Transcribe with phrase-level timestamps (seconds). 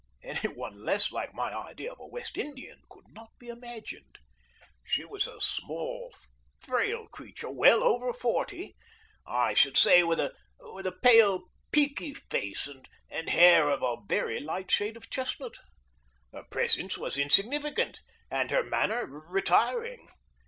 [0.23, 4.17] Any one less like my idea of a West Indian could not be imagined.
[4.83, 6.11] She was a small,
[6.59, 8.75] frail creature, well over forty,
[9.27, 12.67] I should say, with a pale, peaky face,
[13.11, 15.59] and hair of a very light shade of chestnut.
[16.33, 20.07] Her presence was insignificant and her manner retiring.